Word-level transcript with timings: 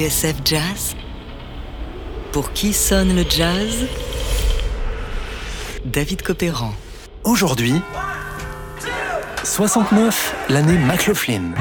TSF 0.00 0.36
Jazz 0.46 0.96
Pour 2.32 2.54
qui 2.54 2.72
sonne 2.72 3.14
le 3.14 3.22
jazz? 3.28 3.86
David 5.84 6.22
Copéran. 6.22 6.72
Aujourd'hui, 7.22 7.74
69, 9.44 10.34
l'année 10.48 10.78
McLaughlin. 10.78 11.52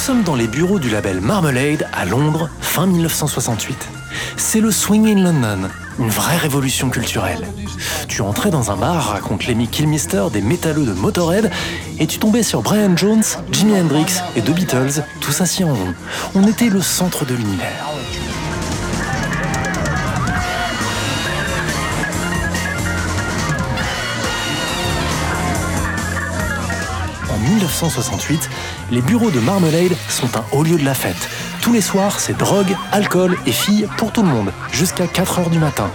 Sommes 0.00 0.22
dans 0.22 0.34
les 0.34 0.46
bureaux 0.46 0.78
du 0.78 0.88
label 0.88 1.20
Marmalade 1.20 1.86
à 1.92 2.06
Londres, 2.06 2.48
fin 2.62 2.86
1968. 2.86 3.76
C'est 4.38 4.60
le 4.60 4.70
Swing 4.70 5.06
in 5.06 5.22
London, 5.22 5.68
une 5.98 6.08
vraie 6.08 6.38
révolution 6.38 6.88
culturelle. 6.88 7.46
Tu 8.08 8.22
entrais 8.22 8.50
dans 8.50 8.70
un 8.70 8.76
bar, 8.76 9.10
raconte 9.10 9.46
Lemmy 9.46 9.68
Kilmister 9.68 10.24
des 10.32 10.40
métalleux 10.40 10.86
de 10.86 10.94
Motorhead, 10.94 11.50
et 11.98 12.06
tu 12.06 12.18
tombais 12.18 12.42
sur 12.42 12.62
Brian 12.62 12.96
Jones, 12.96 13.22
Jimi 13.52 13.78
Hendrix 13.78 14.22
et 14.36 14.40
The 14.40 14.52
Beatles, 14.52 15.02
tous 15.20 15.38
assis 15.42 15.64
en 15.64 15.74
rond. 15.74 15.94
On 16.34 16.48
était 16.48 16.70
le 16.70 16.80
centre 16.80 17.26
de 17.26 17.34
l'univers. 17.34 17.84
1968, 27.70 28.50
les 28.90 29.00
bureaux 29.00 29.30
de 29.30 29.40
Marmalade 29.40 29.96
sont 30.08 30.36
un 30.36 30.44
haut 30.52 30.62
lieu 30.62 30.76
de 30.76 30.84
la 30.84 30.94
fête. 30.94 31.28
Tous 31.62 31.72
les 31.72 31.80
soirs, 31.80 32.18
c'est 32.18 32.36
drogue, 32.36 32.76
alcool 32.92 33.38
et 33.46 33.52
filles 33.52 33.88
pour 33.96 34.12
tout 34.12 34.22
le 34.22 34.28
monde, 34.28 34.52
jusqu'à 34.72 35.06
4 35.06 35.38
heures 35.38 35.50
du 35.50 35.58
matin. 35.58 35.90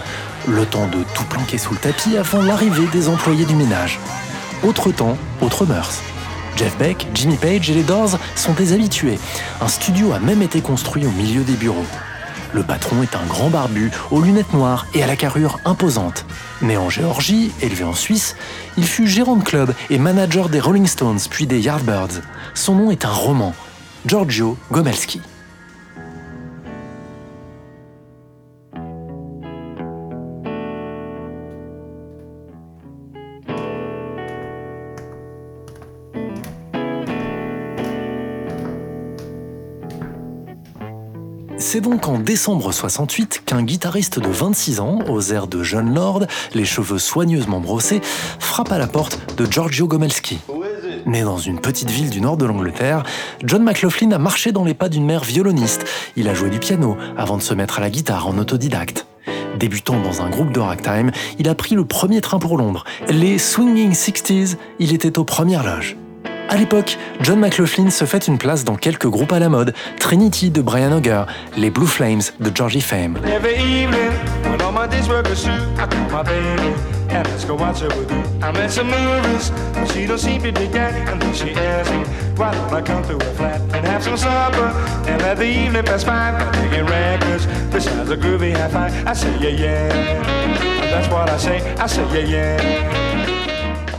Le 0.48 0.64
temps 0.64 0.86
de 0.86 1.04
tout 1.14 1.24
planquer 1.24 1.58
sous 1.58 1.74
le 1.74 1.78
tapis 1.78 2.16
avant 2.16 2.42
l'arrivée 2.42 2.86
des 2.92 3.08
employés 3.08 3.44
du 3.44 3.54
ménage. 3.54 4.00
Autre 4.62 4.90
temps, 4.90 5.18
autre 5.40 5.66
mœurs. 5.66 6.00
Jeff 6.56 6.76
Beck, 6.78 7.06
Jimmy 7.12 7.36
Page 7.36 7.68
et 7.70 7.74
les 7.74 7.82
Doors 7.82 8.18
sont 8.34 8.54
des 8.54 8.72
habitués. 8.72 9.18
Un 9.60 9.68
studio 9.68 10.12
a 10.12 10.18
même 10.18 10.40
été 10.40 10.62
construit 10.62 11.04
au 11.06 11.10
milieu 11.10 11.42
des 11.42 11.52
bureaux. 11.52 11.84
Le 12.52 12.62
patron 12.62 13.02
est 13.02 13.14
un 13.16 13.26
grand 13.26 13.50
barbu, 13.50 13.90
aux 14.10 14.22
lunettes 14.22 14.52
noires 14.52 14.86
et 14.94 15.02
à 15.02 15.06
la 15.06 15.16
carrure 15.16 15.58
imposante. 15.64 16.24
Né 16.62 16.76
en 16.76 16.88
Géorgie, 16.88 17.52
élevé 17.60 17.84
en 17.84 17.94
Suisse, 17.94 18.36
il 18.76 18.84
fut 18.84 19.06
gérant 19.06 19.36
de 19.36 19.44
club 19.44 19.72
et 19.90 19.98
manager 19.98 20.48
des 20.48 20.60
Rolling 20.60 20.86
Stones 20.86 21.20
puis 21.30 21.46
des 21.46 21.60
Yardbirds. 21.60 22.22
Son 22.54 22.74
nom 22.74 22.90
est 22.90 23.04
un 23.04 23.12
roman, 23.12 23.54
Giorgio 24.06 24.56
Gomelski. 24.70 25.20
C'est 41.76 41.82
donc 41.82 42.08
en 42.08 42.18
décembre 42.18 42.72
68 42.72 43.42
qu'un 43.44 43.62
guitariste 43.62 44.18
de 44.18 44.30
26 44.30 44.80
ans, 44.80 45.00
aux 45.10 45.20
airs 45.20 45.46
de 45.46 45.62
jeune 45.62 45.94
lord, 45.94 46.22
les 46.54 46.64
cheveux 46.64 46.98
soigneusement 46.98 47.60
brossés, 47.60 48.00
frappe 48.38 48.72
à 48.72 48.78
la 48.78 48.86
porte 48.86 49.20
de 49.36 49.44
Giorgio 49.44 49.86
Gomelski. 49.86 50.38
Né 51.04 51.20
dans 51.20 51.36
une 51.36 51.60
petite 51.60 51.90
ville 51.90 52.08
du 52.08 52.22
nord 52.22 52.38
de 52.38 52.46
l'Angleterre, 52.46 53.02
John 53.44 53.62
McLaughlin 53.62 54.12
a 54.12 54.18
marché 54.18 54.52
dans 54.52 54.64
les 54.64 54.72
pas 54.72 54.88
d'une 54.88 55.04
mère 55.04 55.22
violoniste. 55.22 55.84
Il 56.16 56.30
a 56.30 56.34
joué 56.34 56.48
du 56.48 56.60
piano 56.60 56.96
avant 57.18 57.36
de 57.36 57.42
se 57.42 57.52
mettre 57.52 57.76
à 57.76 57.82
la 57.82 57.90
guitare 57.90 58.26
en 58.26 58.38
autodidacte. 58.38 59.06
Débutant 59.58 60.00
dans 60.00 60.22
un 60.22 60.30
groupe 60.30 60.52
de 60.52 60.60
ragtime, 60.60 61.10
il 61.38 61.46
a 61.46 61.54
pris 61.54 61.74
le 61.74 61.84
premier 61.84 62.22
train 62.22 62.38
pour 62.38 62.56
Londres. 62.56 62.84
Les 63.10 63.36
Swinging 63.36 63.92
Sixties, 63.92 64.56
il 64.78 64.94
était 64.94 65.18
aux 65.18 65.24
premières 65.24 65.62
loges. 65.62 65.98
À 66.48 66.56
l'époque, 66.56 66.96
John 67.22 67.40
McLaughlin 67.40 67.90
se 67.90 68.04
fait 68.04 68.28
une 68.28 68.38
place 68.38 68.64
dans 68.64 68.76
quelques 68.76 69.08
groupes 69.08 69.32
à 69.32 69.38
la 69.38 69.48
mode, 69.48 69.74
Trinity 69.98 70.50
de 70.50 70.62
Brian 70.62 70.92
Auger, 70.92 71.24
les 71.56 71.70
Blue 71.70 71.86
Flames 71.86 72.22
de 72.38 72.50
Georgie 72.54 72.80
Fame. 72.80 73.18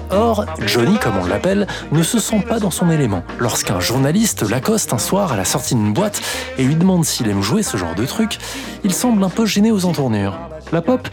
Or, 0.10 0.46
Johnny, 0.66 0.98
comme 0.98 1.18
on 1.18 1.26
l'appelle, 1.26 1.68
ne 1.92 2.04
se 2.04 2.20
sent 2.20 2.44
pas 2.48 2.60
dans 2.60 2.72
son 2.72 2.90
élément. 2.90 3.24
Lorsqu'un 3.40 3.80
journaliste 3.80 4.48
l'accoste 4.50 4.94
un 4.94 4.98
soir 4.98 5.32
à 5.34 5.38
la 5.38 5.46
sortie 5.46 5.76
d'une 5.76 5.94
boîte 5.94 6.22
et 6.58 6.64
lui 6.64 6.76
demande 6.76 7.06
s'il 7.06 7.30
aime 7.30 7.42
jouer 7.42 7.64
ce 7.64 7.78
genre 7.78 7.96
de 7.96 8.06
truc, 8.06 8.38
il 8.84 8.94
semble 8.94 9.24
un 9.24 9.30
peu 9.30 9.46
gêné 9.46 9.72
aux 9.72 9.86
entournures. 9.86 10.38
La 10.72 10.82
pop, 10.82 11.08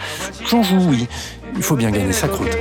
j'en 0.48 0.62
joue 0.62 0.80
oui. 0.88 1.08
Il 1.56 1.62
faut 1.62 1.76
bien 1.76 1.90
gagner 1.90 2.12
sa 2.12 2.26
croûte. 2.26 2.56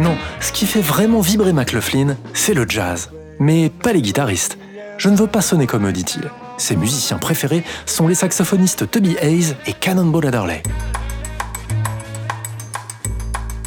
Non, 0.00 0.16
ce 0.40 0.52
qui 0.52 0.66
fait 0.66 0.80
vraiment 0.80 1.20
vibrer 1.20 1.52
McLaughlin, 1.52 2.16
c'est 2.34 2.54
le 2.54 2.66
jazz. 2.68 3.10
Mais 3.38 3.70
pas 3.70 3.92
les 3.92 4.02
guitaristes. 4.02 4.58
Je 4.96 5.08
ne 5.08 5.16
veux 5.16 5.28
pas 5.28 5.40
sonner 5.40 5.66
comme 5.66 5.86
eux, 5.86 5.92
dit-il. 5.92 6.28
Ses 6.58 6.76
musiciens 6.76 7.18
préférés 7.18 7.64
sont 7.86 8.08
les 8.08 8.14
saxophonistes 8.14 8.90
Tubby 8.90 9.16
Hayes 9.22 9.54
et 9.66 9.72
Cannonball 9.72 10.26
Adderley. 10.26 10.62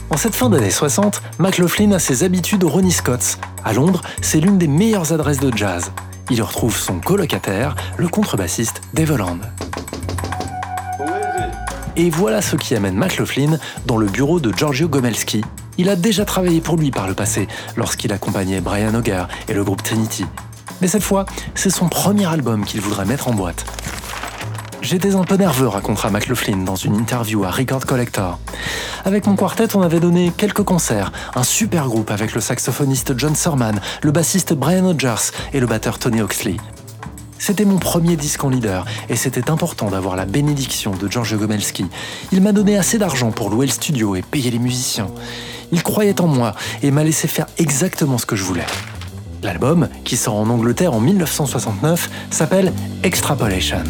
En 0.09 0.17
cette 0.17 0.35
fin 0.35 0.49
d'année 0.49 0.69
60, 0.69 1.21
McLaughlin 1.39 1.93
a 1.93 1.99
ses 1.99 2.23
habitudes 2.23 2.65
au 2.65 2.69
Ronnie 2.69 2.91
Scott's. 2.91 3.39
À 3.63 3.71
Londres, 3.71 4.01
c'est 4.21 4.41
l'une 4.41 4.57
des 4.57 4.67
meilleures 4.67 5.13
adresses 5.13 5.39
de 5.39 5.55
jazz. 5.55 5.91
Il 6.29 6.41
retrouve 6.41 6.77
son 6.77 6.99
colocataire, 6.99 7.75
le 7.97 8.09
contrebassiste 8.09 8.81
Dave 8.93 9.11
Holland. 9.11 9.39
Et 11.95 12.09
voilà 12.09 12.41
ce 12.41 12.57
qui 12.57 12.75
amène 12.75 12.95
McLaughlin 12.95 13.57
dans 13.85 13.97
le 13.97 14.07
bureau 14.07 14.39
de 14.39 14.51
Giorgio 14.51 14.89
Gomelski. 14.89 15.43
Il 15.77 15.89
a 15.89 15.95
déjà 15.95 16.25
travaillé 16.25 16.59
pour 16.59 16.75
lui 16.75 16.91
par 16.91 17.07
le 17.07 17.13
passé, 17.13 17.47
lorsqu'il 17.77 18.11
accompagnait 18.11 18.59
Brian 18.59 18.93
Auger 18.93 19.23
et 19.47 19.53
le 19.53 19.63
groupe 19.63 19.81
Trinity. 19.81 20.25
Mais 20.81 20.87
cette 20.87 21.03
fois, 21.03 21.25
c'est 21.55 21.69
son 21.69 21.87
premier 21.87 22.25
album 22.25 22.65
qu'il 22.65 22.81
voudrait 22.81 23.05
mettre 23.05 23.27
en 23.27 23.33
boîte. 23.33 23.65
J'étais 24.81 25.13
un 25.13 25.23
peu 25.23 25.35
nerveux, 25.35 25.67
racontera 25.67 26.09
McLaughlin 26.09 26.57
dans 26.57 26.75
une 26.75 26.95
interview 26.95 27.43
à 27.43 27.51
Record 27.51 27.85
Collector. 27.85 28.39
Avec 29.05 29.27
mon 29.27 29.35
quartet, 29.35 29.75
on 29.75 29.81
avait 29.83 29.99
donné 29.99 30.31
quelques 30.35 30.63
concerts, 30.63 31.11
un 31.35 31.43
super 31.43 31.85
groupe 31.87 32.09
avec 32.09 32.33
le 32.33 32.41
saxophoniste 32.41 33.17
John 33.17 33.35
Surman, 33.35 33.79
le 34.01 34.11
bassiste 34.11 34.53
Brian 34.53 34.85
Hodgers 34.85 35.31
et 35.53 35.59
le 35.59 35.67
batteur 35.67 35.99
Tony 35.99 36.21
Oxley. 36.21 36.57
C'était 37.37 37.65
mon 37.65 37.77
premier 37.77 38.15
disque 38.15 38.43
en 38.43 38.49
leader 38.49 38.85
et 39.09 39.15
c'était 39.15 39.51
important 39.51 39.89
d'avoir 39.91 40.15
la 40.15 40.25
bénédiction 40.25 40.91
de 40.91 41.07
Giorgio 41.07 41.37
Gomelski. 41.37 41.85
Il 42.31 42.41
m'a 42.41 42.51
donné 42.51 42.77
assez 42.77 42.97
d'argent 42.97 43.31
pour 43.31 43.51
louer 43.51 43.67
le 43.67 43.71
studio 43.71 44.15
et 44.15 44.23
payer 44.23 44.49
les 44.49 44.59
musiciens. 44.59 45.07
Il 45.71 45.83
croyait 45.83 46.19
en 46.21 46.27
moi 46.27 46.53
et 46.81 46.89
m'a 46.89 47.03
laissé 47.03 47.27
faire 47.27 47.45
exactement 47.57 48.17
ce 48.17 48.25
que 48.25 48.35
je 48.35 48.43
voulais. 48.43 48.65
L'album, 49.43 49.87
qui 50.03 50.17
sort 50.17 50.35
en 50.35 50.49
Angleterre 50.49 50.93
en 50.93 50.99
1969, 50.99 52.09
s'appelle 52.29 52.73
Extrapolation. 53.03 53.83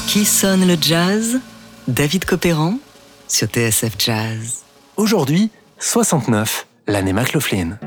Qui 0.00 0.24
sonne 0.24 0.66
le 0.66 0.76
jazz 0.80 1.40
David 1.88 2.24
Copéran 2.24 2.78
sur 3.28 3.48
TSF 3.48 3.92
Jazz. 3.98 4.62
Aujourd'hui, 4.96 5.50
69, 5.78 6.66
l'année 6.86 7.12
McLaughlin. 7.12 7.78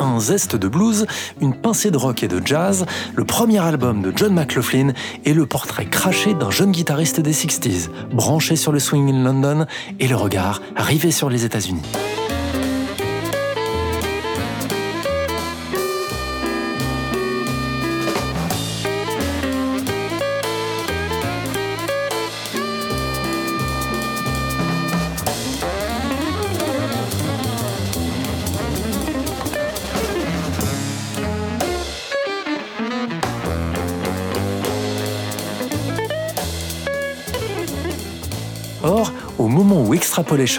un 0.00 0.20
zeste 0.20 0.56
de 0.56 0.68
blues, 0.68 1.06
une 1.40 1.54
pincée 1.54 1.90
de 1.90 1.96
rock 1.96 2.22
et 2.22 2.28
de 2.28 2.40
jazz, 2.44 2.86
le 3.14 3.24
premier 3.24 3.58
album 3.58 4.02
de 4.02 4.12
John 4.14 4.32
McLaughlin 4.32 4.92
et 5.24 5.34
le 5.34 5.46
portrait 5.46 5.86
craché 5.86 6.34
d'un 6.34 6.50
jeune 6.50 6.72
guitariste 6.72 7.20
des 7.20 7.32
60s, 7.32 7.88
branché 8.12 8.56
sur 8.56 8.72
le 8.72 8.78
swing 8.78 9.12
in 9.12 9.24
London 9.24 9.66
et 10.00 10.08
le 10.08 10.16
regard 10.16 10.60
rivé 10.76 11.10
sur 11.10 11.30
les 11.30 11.44
États-Unis. 11.44 11.82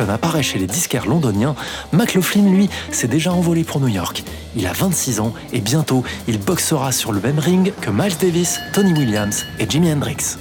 Apparaît 0.10 0.44
chez 0.44 0.60
les 0.60 0.68
disquaires 0.68 1.06
londoniens, 1.06 1.56
McLaughlin, 1.94 2.50
lui, 2.50 2.70
s'est 2.92 3.08
déjà 3.08 3.32
envolé 3.32 3.64
pour 3.64 3.80
New 3.80 3.88
York. 3.88 4.24
Il 4.56 4.66
a 4.66 4.74
26 4.74 5.20
ans 5.20 5.34
et 5.54 5.62
bientôt, 5.62 6.04
il 6.28 6.40
boxera 6.40 6.92
sur 6.92 7.12
le 7.12 7.22
même 7.22 7.40
ring 7.40 7.74
que 7.82 7.90
Miles 7.90 8.18
Davis, 8.20 8.60
Tony 8.74 8.94
Williams 8.94 9.46
et 9.60 9.70
Jimi 9.70 9.92
Hendrix. 9.92 10.38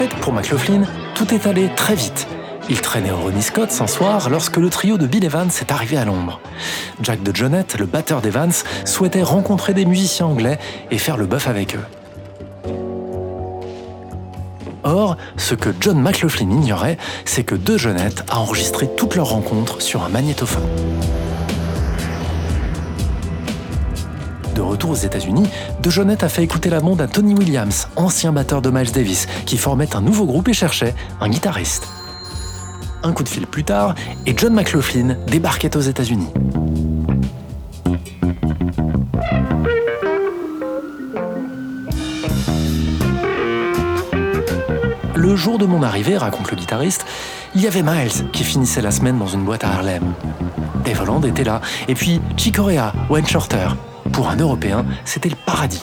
Fait, 0.00 0.16
pour 0.20 0.32
McLaughlin, 0.32 0.84
tout 1.14 1.34
est 1.34 1.46
allé 1.46 1.68
très 1.76 1.94
vite. 1.94 2.26
Il 2.70 2.80
traînait 2.80 3.10
au 3.10 3.18
Ronnie 3.18 3.42
Scott 3.42 3.70
un 3.80 3.86
soir 3.86 4.30
lorsque 4.30 4.56
le 4.56 4.70
trio 4.70 4.96
de 4.96 5.06
Bill 5.06 5.26
Evans 5.26 5.50
est 5.60 5.70
arrivé 5.70 5.98
à 5.98 6.06
l'ombre. 6.06 6.40
Jack 7.02 7.22
de 7.22 7.36
Jonette, 7.36 7.76
le 7.78 7.84
batteur 7.84 8.22
d'Evans, 8.22 8.64
souhaitait 8.86 9.22
rencontrer 9.22 9.74
des 9.74 9.84
musiciens 9.84 10.24
anglais 10.24 10.58
et 10.90 10.96
faire 10.96 11.18
le 11.18 11.26
bœuf 11.26 11.48
avec 11.48 11.76
eux. 11.76 11.84
Or, 14.84 15.18
ce 15.36 15.54
que 15.54 15.68
John 15.78 16.00
McLaughlin 16.00 16.50
ignorait, 16.50 16.96
c'est 17.26 17.44
que 17.44 17.54
De 17.54 17.76
Jonette 17.76 18.24
a 18.30 18.38
enregistré 18.38 18.88
toute 18.96 19.16
leur 19.16 19.28
rencontre 19.28 19.82
sur 19.82 20.02
un 20.02 20.08
magnétophone. 20.08 20.66
De 24.60 24.64
retour 24.66 24.90
aux 24.90 24.94
États-Unis, 24.94 25.48
De 25.80 25.88
Jonette 25.88 26.22
a 26.22 26.28
fait 26.28 26.42
écouter 26.42 26.68
la 26.68 26.80
bande 26.80 27.00
à 27.00 27.06
Tony 27.06 27.32
Williams, 27.32 27.88
ancien 27.96 28.30
batteur 28.30 28.60
de 28.60 28.68
Miles 28.68 28.92
Davis, 28.92 29.26
qui 29.46 29.56
formait 29.56 29.96
un 29.96 30.02
nouveau 30.02 30.26
groupe 30.26 30.48
et 30.48 30.52
cherchait 30.52 30.94
un 31.18 31.30
guitariste. 31.30 31.88
Un 33.02 33.12
coup 33.12 33.22
de 33.22 33.30
fil 33.30 33.46
plus 33.46 33.64
tard, 33.64 33.94
et 34.26 34.34
John 34.36 34.52
McLaughlin 34.52 35.16
débarquait 35.28 35.74
aux 35.78 35.80
États-Unis. 35.80 36.28
Le 45.14 45.36
jour 45.36 45.56
de 45.56 45.64
mon 45.64 45.82
arrivée, 45.82 46.18
raconte 46.18 46.50
le 46.50 46.58
guitariste, 46.58 47.06
il 47.54 47.62
y 47.62 47.66
avait 47.66 47.82
Miles 47.82 48.30
qui 48.30 48.44
finissait 48.44 48.82
la 48.82 48.90
semaine 48.90 49.18
dans 49.18 49.26
une 49.26 49.42
boîte 49.42 49.64
à 49.64 49.70
Harlem. 49.70 50.12
Dave 50.84 51.00
Holland 51.00 51.24
était 51.24 51.44
là, 51.44 51.62
et 51.88 51.94
puis 51.94 52.20
Chick 52.36 52.56
Corea, 52.56 52.92
Wayne 53.08 53.26
Shorter. 53.26 53.68
Pour 54.12 54.28
un 54.28 54.36
Européen, 54.36 54.84
c'était 55.04 55.28
le 55.28 55.36
paradis. 55.46 55.82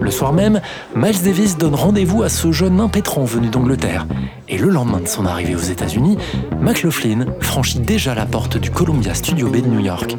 Le 0.00 0.10
soir 0.10 0.32
même, 0.32 0.60
Miles 0.94 1.22
Davis 1.22 1.56
donne 1.56 1.74
rendez-vous 1.74 2.22
à 2.22 2.28
ce 2.28 2.52
jeune 2.52 2.80
impétrant 2.80 3.24
venu 3.24 3.48
d'Angleterre. 3.48 4.06
Et 4.48 4.58
le 4.58 4.68
lendemain 4.68 5.00
de 5.00 5.08
son 5.08 5.26
arrivée 5.26 5.54
aux 5.54 5.58
États-Unis, 5.58 6.18
McLaughlin 6.60 7.26
franchit 7.40 7.80
déjà 7.80 8.14
la 8.14 8.26
porte 8.26 8.56
du 8.56 8.70
Columbia 8.70 9.14
Studio 9.14 9.48
B 9.48 9.62
de 9.62 9.68
New 9.68 9.80
York. 9.80 10.16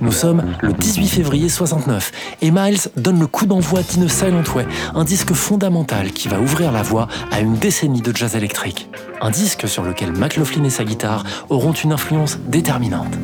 Nous 0.00 0.12
sommes 0.12 0.44
le 0.60 0.72
18 0.72 1.06
février 1.08 1.48
69 1.48 2.12
et 2.42 2.50
Miles 2.50 2.80
donne 2.96 3.18
le 3.18 3.26
coup 3.26 3.46
d'envoi 3.46 3.80
d'In 3.80 4.08
Silent 4.08 4.42
Way, 4.54 4.66
un 4.94 5.04
disque 5.04 5.32
fondamental 5.32 6.12
qui 6.12 6.28
va 6.28 6.40
ouvrir 6.40 6.72
la 6.72 6.82
voie 6.82 7.08
à 7.30 7.40
une 7.40 7.54
décennie 7.54 8.02
de 8.02 8.14
jazz 8.14 8.36
électrique. 8.36 8.88
Un 9.20 9.30
disque 9.30 9.66
sur 9.68 9.82
lequel 9.82 10.12
McLaughlin 10.12 10.64
et 10.64 10.70
sa 10.70 10.84
guitare 10.84 11.24
auront 11.48 11.72
une 11.72 11.92
influence 11.92 12.38
déterminante. 12.48 13.16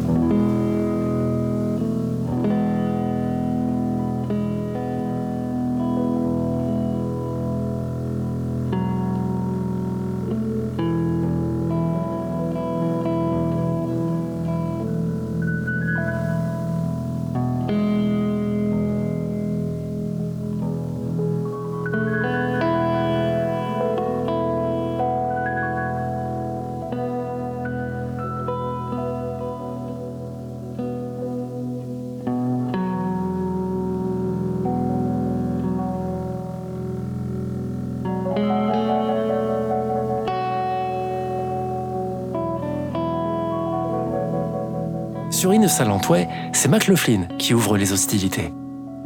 Sur 45.40 45.52
In 45.52 45.62
a 45.62 45.68
Silent 45.68 46.02
Way, 46.10 46.28
c'est 46.52 46.68
McLaughlin 46.68 47.22
qui 47.38 47.54
ouvre 47.54 47.78
les 47.78 47.94
hostilités. 47.94 48.52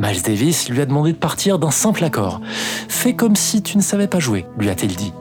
Miles 0.01 0.21
Davis 0.21 0.69
lui 0.69 0.81
a 0.81 0.85
demandé 0.85 1.13
de 1.13 1.17
partir 1.17 1.61
d'un 1.61 1.71
simple 1.71 2.03
accord. 2.03 2.41
Fais 2.89 3.15
comme 3.15 3.37
si 3.37 3.63
tu 3.63 3.77
ne 3.77 3.83
savais 3.83 4.09
pas 4.09 4.19
jouer, 4.19 4.45
lui 4.59 4.69
a-t-il 4.69 4.97
dit. 4.97 5.13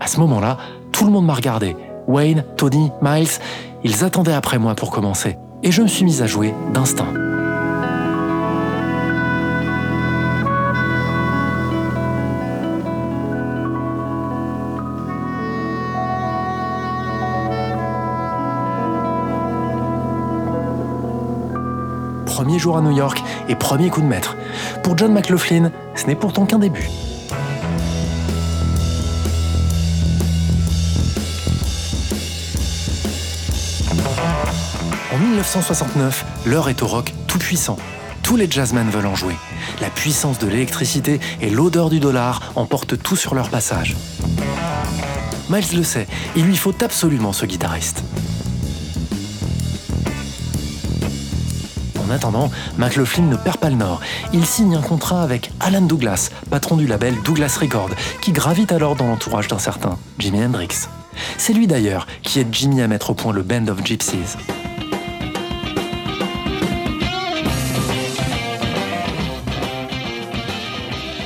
À 0.00 0.06
ce 0.06 0.18
moment-là, 0.20 0.56
tout 0.90 1.04
le 1.04 1.10
monde 1.10 1.26
m'a 1.26 1.34
regardé. 1.34 1.76
Wayne, 2.08 2.44
Tony, 2.56 2.90
Miles, 3.02 3.28
ils 3.84 4.04
attendaient 4.04 4.32
après 4.32 4.58
moi 4.58 4.74
pour 4.74 4.90
commencer. 4.90 5.36
Et 5.62 5.70
je 5.70 5.82
me 5.82 5.86
suis 5.86 6.06
mis 6.06 6.22
à 6.22 6.26
jouer 6.26 6.54
d'instinct. 6.72 7.12
Premier 22.44 22.58
jour 22.58 22.76
à 22.76 22.82
New 22.82 22.90
York 22.90 23.24
et 23.48 23.54
premier 23.54 23.88
coup 23.88 24.02
de 24.02 24.06
maître. 24.06 24.36
Pour 24.82 24.98
John 24.98 25.14
McLaughlin, 25.14 25.72
ce 25.94 26.04
n'est 26.04 26.14
pourtant 26.14 26.44
qu'un 26.44 26.58
début. 26.58 26.90
En 35.10 35.16
1969, 35.16 36.26
l'heure 36.44 36.68
est 36.68 36.82
au 36.82 36.86
rock 36.86 37.14
tout 37.28 37.38
puissant. 37.38 37.78
Tous 38.22 38.36
les 38.36 38.50
jazzmen 38.50 38.90
veulent 38.90 39.06
en 39.06 39.14
jouer. 39.14 39.36
La 39.80 39.88
puissance 39.88 40.38
de 40.38 40.46
l'électricité 40.46 41.20
et 41.40 41.48
l'odeur 41.48 41.88
du 41.88 41.98
dollar 41.98 42.52
emportent 42.56 43.02
tout 43.02 43.16
sur 43.16 43.34
leur 43.34 43.48
passage. 43.48 43.96
Miles 45.48 45.64
le 45.74 45.82
sait, 45.82 46.06
il 46.36 46.44
lui 46.44 46.56
faut 46.58 46.74
absolument 46.82 47.32
ce 47.32 47.46
guitariste. 47.46 47.93
Attendant, 52.14 52.50
McLaughlin 52.78 53.24
ne 53.24 53.36
perd 53.36 53.58
pas 53.58 53.68
le 53.68 53.76
nord. 53.76 54.00
Il 54.32 54.46
signe 54.46 54.76
un 54.76 54.80
contrat 54.80 55.22
avec 55.22 55.50
Alan 55.60 55.82
Douglas, 55.82 56.30
patron 56.48 56.76
du 56.76 56.86
label 56.86 57.14
Douglas 57.24 57.58
Records, 57.60 57.90
qui 58.22 58.32
gravite 58.32 58.72
alors 58.72 58.96
dans 58.96 59.06
l'entourage 59.06 59.48
d'un 59.48 59.58
certain 59.58 59.98
Jimi 60.18 60.42
Hendrix. 60.42 60.88
C'est 61.38 61.52
lui 61.52 61.66
d'ailleurs 61.66 62.06
qui 62.22 62.40
aide 62.40 62.48
Jimmy 62.52 62.82
à 62.82 62.88
mettre 62.88 63.10
au 63.10 63.14
point 63.14 63.32
le 63.32 63.42
Band 63.42 63.68
of 63.68 63.84
Gypsies. 63.84 64.36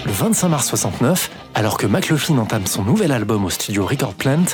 Le 0.07 0.13
25 0.13 0.49
mars 0.49 0.67
69, 0.67 1.31
Alors 1.55 1.77
que 1.77 1.87
McLaughlin 1.87 2.39
entame 2.39 2.67
son 2.67 2.83
nouvel 2.83 3.13
album 3.13 3.45
au 3.45 3.51
studio 3.51 3.85
Record 3.87 4.15
Plant, 4.15 4.45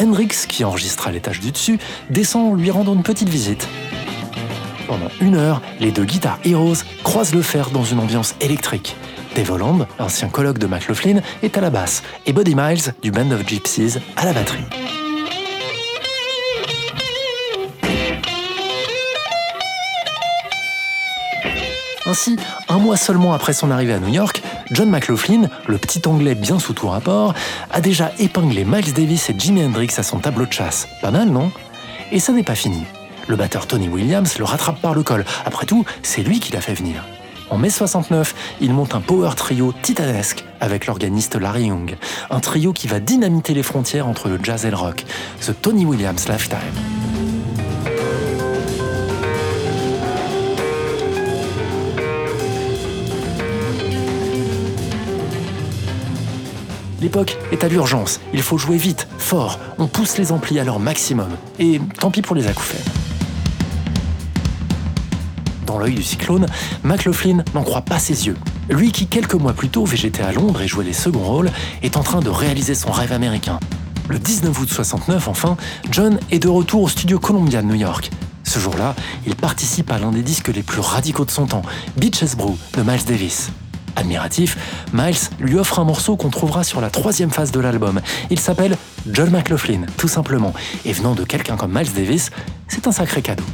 Hendrix, 0.00 0.46
qui 0.48 0.64
enregistre 0.64 1.08
à 1.08 1.12
l'étage 1.12 1.40
du 1.40 1.52
dessus, 1.52 1.78
descend 2.10 2.58
lui 2.58 2.70
rendre 2.70 2.92
une 2.92 3.02
petite 3.02 3.28
visite. 3.28 3.68
Pendant 4.90 5.06
une 5.20 5.36
heure, 5.36 5.62
les 5.78 5.92
deux 5.92 6.02
Guitar 6.02 6.40
Heroes 6.44 6.82
croisent 7.04 7.32
le 7.32 7.42
fer 7.42 7.70
dans 7.70 7.84
une 7.84 8.00
ambiance 8.00 8.34
électrique. 8.40 8.96
Dave 9.36 9.52
Holland, 9.52 9.86
ancien 10.00 10.28
colloque 10.28 10.58
de 10.58 10.66
McLaughlin, 10.66 11.20
est 11.44 11.56
à 11.56 11.60
la 11.60 11.70
basse 11.70 12.02
et 12.26 12.32
Buddy 12.32 12.56
Miles, 12.56 12.92
du 13.00 13.12
Band 13.12 13.30
of 13.30 13.46
Gypsies, 13.46 13.98
à 14.16 14.24
la 14.24 14.32
batterie. 14.32 14.64
Ainsi, 22.04 22.34
un 22.68 22.78
mois 22.78 22.96
seulement 22.96 23.32
après 23.32 23.52
son 23.52 23.70
arrivée 23.70 23.92
à 23.92 24.00
New 24.00 24.12
York, 24.12 24.42
John 24.72 24.90
McLaughlin, 24.90 25.48
le 25.68 25.78
petit 25.78 26.02
anglais 26.08 26.34
bien 26.34 26.58
sous 26.58 26.72
tout 26.72 26.88
rapport, 26.88 27.32
a 27.70 27.80
déjà 27.80 28.10
épinglé 28.18 28.64
Miles 28.64 28.92
Davis 28.92 29.30
et 29.30 29.36
Jimi 29.38 29.64
Hendrix 29.64 29.94
à 29.98 30.02
son 30.02 30.18
tableau 30.18 30.46
de 30.46 30.52
chasse. 30.52 30.88
Pas 31.00 31.12
mal, 31.12 31.28
non? 31.28 31.52
Et 32.10 32.18
ça 32.18 32.32
n'est 32.32 32.42
pas 32.42 32.56
fini. 32.56 32.82
Le 33.28 33.36
batteur 33.36 33.66
Tony 33.66 33.88
Williams 33.88 34.38
le 34.38 34.44
rattrape 34.44 34.80
par 34.80 34.94
le 34.94 35.02
col. 35.02 35.24
Après 35.44 35.66
tout, 35.66 35.84
c'est 36.02 36.22
lui 36.22 36.40
qui 36.40 36.52
l'a 36.52 36.60
fait 36.60 36.74
venir. 36.74 37.04
En 37.50 37.58
mai 37.58 37.70
69, 37.70 38.34
il 38.60 38.72
monte 38.72 38.94
un 38.94 39.00
power 39.00 39.30
trio 39.36 39.74
titanesque 39.82 40.44
avec 40.60 40.86
l'organiste 40.86 41.34
Larry 41.34 41.64
Young. 41.64 41.96
Un 42.30 42.40
trio 42.40 42.72
qui 42.72 42.86
va 42.86 43.00
dynamiter 43.00 43.54
les 43.54 43.64
frontières 43.64 44.06
entre 44.06 44.28
le 44.28 44.38
jazz 44.42 44.64
et 44.64 44.70
le 44.70 44.76
rock. 44.76 45.04
The 45.40 45.60
Tony 45.60 45.84
Williams 45.84 46.28
Lifetime. 46.28 46.58
L'époque 57.00 57.38
est 57.50 57.64
à 57.64 57.68
l'urgence, 57.68 58.20
il 58.34 58.42
faut 58.42 58.58
jouer 58.58 58.76
vite, 58.76 59.08
fort, 59.18 59.58
on 59.78 59.86
pousse 59.86 60.18
les 60.18 60.32
amplis 60.32 60.60
à 60.60 60.64
leur 60.64 60.78
maximum. 60.78 61.30
Et 61.58 61.80
tant 61.98 62.10
pis 62.10 62.20
pour 62.20 62.36
les 62.36 62.46
acouphènes. 62.46 62.99
Dans 65.70 65.78
l'œil 65.78 65.94
du 65.94 66.02
cyclone, 66.02 66.46
McLaughlin 66.82 67.44
n'en 67.54 67.62
croit 67.62 67.82
pas 67.82 68.00
ses 68.00 68.26
yeux. 68.26 68.36
Lui 68.70 68.90
qui 68.90 69.06
quelques 69.06 69.34
mois 69.34 69.52
plus 69.52 69.68
tôt 69.68 69.84
végétait 69.84 70.24
à 70.24 70.32
Londres 70.32 70.60
et 70.62 70.66
jouait 70.66 70.84
les 70.84 70.92
seconds 70.92 71.22
rôles, 71.22 71.48
est 71.84 71.96
en 71.96 72.02
train 72.02 72.18
de 72.18 72.28
réaliser 72.28 72.74
son 72.74 72.90
rêve 72.90 73.12
américain. 73.12 73.60
Le 74.08 74.18
19 74.18 74.60
août 74.60 74.68
69, 74.68 75.28
enfin, 75.28 75.56
John 75.92 76.18
est 76.32 76.40
de 76.40 76.48
retour 76.48 76.82
au 76.82 76.88
studio 76.88 77.20
Columbia 77.20 77.62
de 77.62 77.68
New 77.68 77.76
York. 77.76 78.10
Ce 78.42 78.58
jour-là, 78.58 78.96
il 79.28 79.36
participe 79.36 79.92
à 79.92 80.00
l'un 80.00 80.10
des 80.10 80.22
disques 80.22 80.48
les 80.48 80.64
plus 80.64 80.80
radicaux 80.80 81.24
de 81.24 81.30
son 81.30 81.46
temps, 81.46 81.62
Beaches 81.96 82.34
Brew 82.34 82.58
de 82.76 82.82
Miles 82.82 83.04
Davis. 83.06 83.52
Admiratif, 83.94 84.56
Miles 84.92 85.30
lui 85.38 85.56
offre 85.56 85.78
un 85.78 85.84
morceau 85.84 86.16
qu'on 86.16 86.30
trouvera 86.30 86.64
sur 86.64 86.80
la 86.80 86.90
troisième 86.90 87.30
phase 87.30 87.52
de 87.52 87.60
l'album. 87.60 88.00
Il 88.28 88.40
s'appelle 88.40 88.76
John 89.08 89.30
McLaughlin, 89.30 89.82
tout 89.96 90.08
simplement. 90.08 90.52
Et 90.84 90.92
venant 90.92 91.14
de 91.14 91.22
quelqu'un 91.22 91.56
comme 91.56 91.72
Miles 91.72 91.92
Davis, 91.92 92.32
c'est 92.66 92.88
un 92.88 92.92
sacré 92.92 93.22
cadeau. 93.22 93.44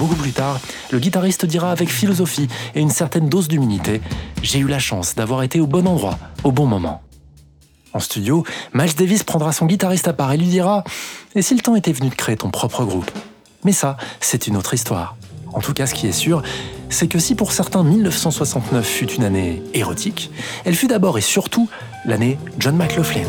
Beaucoup 0.00 0.14
plus 0.14 0.32
tard, 0.32 0.58
le 0.92 0.98
guitariste 0.98 1.44
dira 1.44 1.70
avec 1.70 1.90
philosophie 1.90 2.48
et 2.74 2.80
une 2.80 2.88
certaine 2.88 3.28
dose 3.28 3.48
d'humilité 3.48 4.00
J'ai 4.42 4.58
eu 4.58 4.66
la 4.66 4.78
chance 4.78 5.14
d'avoir 5.14 5.42
été 5.42 5.60
au 5.60 5.66
bon 5.66 5.86
endroit, 5.86 6.18
au 6.42 6.52
bon 6.52 6.64
moment. 6.64 7.02
En 7.92 8.00
studio, 8.00 8.42
Miles 8.72 8.94
Davis 8.94 9.24
prendra 9.24 9.52
son 9.52 9.66
guitariste 9.66 10.08
à 10.08 10.14
part 10.14 10.32
et 10.32 10.38
lui 10.38 10.46
dira 10.46 10.84
Et 11.34 11.42
si 11.42 11.54
le 11.54 11.60
temps 11.60 11.76
était 11.76 11.92
venu 11.92 12.08
de 12.08 12.14
créer 12.14 12.36
ton 12.36 12.48
propre 12.48 12.86
groupe? 12.86 13.10
Mais 13.62 13.72
ça, 13.72 13.98
c'est 14.20 14.46
une 14.46 14.56
autre 14.56 14.72
histoire. 14.72 15.16
En 15.52 15.60
tout 15.60 15.74
cas, 15.74 15.86
ce 15.86 15.92
qui 15.92 16.06
est 16.06 16.12
sûr, 16.12 16.42
c'est 16.88 17.06
que 17.06 17.18
si 17.18 17.34
pour 17.34 17.52
certains 17.52 17.84
1969 17.84 18.86
fut 18.86 19.12
une 19.12 19.24
année 19.24 19.62
érotique, 19.74 20.30
elle 20.64 20.76
fut 20.76 20.88
d'abord 20.88 21.18
et 21.18 21.20
surtout 21.20 21.68
l'année 22.06 22.38
John 22.58 22.74
McLaughlin. 22.74 23.28